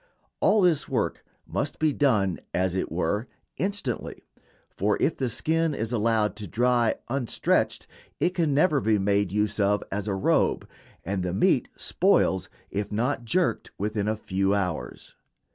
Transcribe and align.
All 0.39 0.61
this 0.61 0.89
work 0.89 1.23
must 1.45 1.77
be 1.77 1.93
done, 1.93 2.39
as 2.55 2.73
it 2.73 2.91
were, 2.91 3.27
instantly, 3.57 4.23
for 4.67 4.97
if 4.99 5.15
the 5.15 5.29
skin 5.29 5.75
is 5.75 5.93
allowed 5.93 6.35
to 6.37 6.47
dry 6.47 6.95
unstretched 7.07 7.85
it 8.19 8.31
can 8.31 8.51
never 8.51 8.81
be 8.81 8.97
made 8.97 9.31
use 9.31 9.59
of 9.59 9.83
as 9.91 10.07
a 10.07 10.15
robe, 10.15 10.67
and 11.05 11.21
the 11.21 11.33
meat 11.35 11.67
spoils 11.77 12.49
if 12.71 12.91
not 12.91 13.25
"jerked" 13.25 13.69
within 13.77 14.07
a 14.07 14.17
few 14.17 14.55
hours. 14.55 15.13